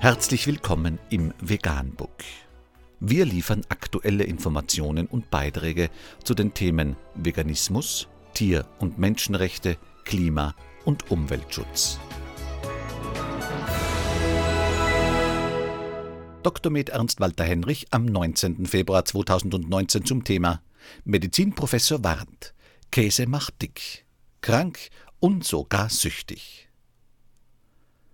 Herzlich 0.00 0.46
willkommen 0.46 1.00
im 1.10 1.34
Veganbook. 1.40 2.22
Wir 3.00 3.24
liefern 3.24 3.62
aktuelle 3.68 4.22
Informationen 4.22 5.08
und 5.08 5.28
Beiträge 5.28 5.90
zu 6.22 6.34
den 6.34 6.54
Themen 6.54 6.94
Veganismus, 7.16 8.06
Tier- 8.32 8.64
und 8.78 9.00
Menschenrechte, 9.00 9.76
Klima- 10.04 10.54
und 10.84 11.10
Umweltschutz. 11.10 11.98
Dr. 16.44 16.70
Med 16.70 16.90
Ernst 16.90 17.18
Walter 17.18 17.42
Henrich 17.42 17.88
am 17.90 18.04
19. 18.04 18.66
Februar 18.66 19.04
2019 19.04 20.04
zum 20.04 20.22
Thema 20.22 20.62
Medizinprofessor 21.06 22.04
warnt, 22.04 22.54
Käse 22.92 23.26
macht 23.26 23.60
dick, 23.62 24.06
krank 24.42 24.78
und 25.18 25.42
sogar 25.42 25.90
süchtig. 25.90 26.67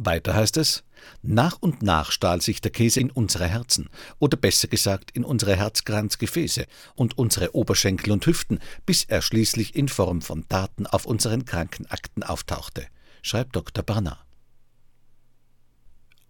Weiter 0.04 0.34
heißt 0.34 0.56
es, 0.58 0.84
nach 1.22 1.56
und 1.60 1.82
nach 1.82 2.12
stahl 2.12 2.40
sich 2.40 2.60
der 2.60 2.70
Käse 2.70 3.00
in 3.00 3.10
unsere 3.10 3.48
Herzen, 3.48 3.88
oder 4.18 4.36
besser 4.36 4.68
gesagt 4.68 5.10
in 5.10 5.24
unsere 5.24 5.56
Herzkranzgefäße 5.56 6.66
und 6.94 7.18
unsere 7.18 7.54
Oberschenkel 7.54 8.12
und 8.12 8.24
Hüften, 8.24 8.60
bis 8.86 9.04
er 9.04 9.22
schließlich 9.22 9.74
in 9.74 9.88
Form 9.88 10.22
von 10.22 10.44
Daten 10.48 10.86
auf 10.86 11.04
unseren 11.04 11.44
Krankenakten 11.44 12.22
auftauchte, 12.22 12.86
schreibt 13.22 13.56
Dr. 13.56 13.82
Barnard. 13.82 14.24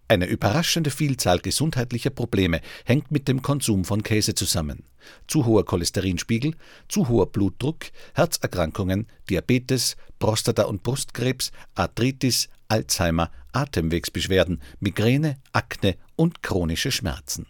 Eine 0.07 0.25
überraschende 0.25 0.89
Vielzahl 0.89 1.37
gesundheitlicher 1.37 2.09
Probleme 2.09 2.61
hängt 2.83 3.11
mit 3.11 3.27
dem 3.27 3.43
Konsum 3.43 3.85
von 3.85 4.01
Käse 4.01 4.33
zusammen. 4.33 4.83
Zu 5.27 5.45
hoher 5.45 5.65
Cholesterinspiegel, 5.65 6.55
zu 6.87 7.07
hoher 7.09 7.31
Blutdruck, 7.31 7.85
Herzerkrankungen, 8.15 9.05
Diabetes, 9.29 9.97
Prostata- 10.17 10.63
und 10.63 10.81
Brustkrebs, 10.81 11.51
Arthritis, 11.75 12.49
Alzheimer, 12.69 13.29
Atemwegsbeschwerden, 13.51 14.61
Migräne, 14.79 15.37
Akne 15.51 15.97
und 16.15 16.41
chronische 16.43 16.91
Schmerzen. 16.91 17.47